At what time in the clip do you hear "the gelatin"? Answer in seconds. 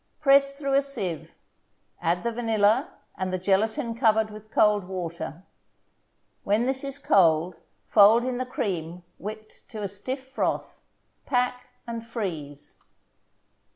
3.31-3.93